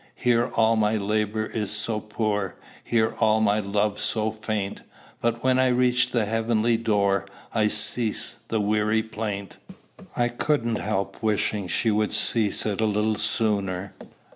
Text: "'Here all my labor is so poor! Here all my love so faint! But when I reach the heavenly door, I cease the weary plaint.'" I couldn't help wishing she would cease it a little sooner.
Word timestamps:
"'Here 0.15 0.47
all 0.55 0.75
my 0.75 0.97
labor 0.97 1.45
is 1.45 1.69
so 1.69 1.99
poor! 1.99 2.55
Here 2.83 3.13
all 3.19 3.39
my 3.39 3.59
love 3.59 3.99
so 3.99 4.31
faint! 4.31 4.81
But 5.21 5.43
when 5.43 5.59
I 5.59 5.67
reach 5.67 6.09
the 6.09 6.25
heavenly 6.25 6.75
door, 6.75 7.27
I 7.53 7.67
cease 7.67 8.37
the 8.47 8.59
weary 8.59 9.03
plaint.'" 9.03 9.57
I 10.17 10.29
couldn't 10.29 10.77
help 10.79 11.21
wishing 11.21 11.67
she 11.67 11.91
would 11.91 12.13
cease 12.13 12.65
it 12.65 12.81
a 12.81 12.85
little 12.87 13.13
sooner. 13.13 13.93